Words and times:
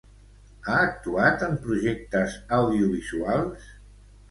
Ha 0.67 0.77
actuat 0.85 1.45
en 1.49 1.53
projectes 1.67 2.39
audiovisuals? 2.63 3.71